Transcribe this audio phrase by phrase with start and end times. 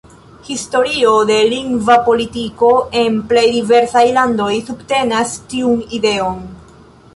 [0.47, 2.71] Historio de lingva politiko
[3.03, 6.45] en plej diversaj landoj subtenas tiun ideon.